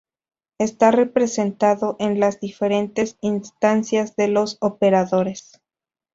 [0.57, 5.61] Está representado en las diferentes instancias de los operadores.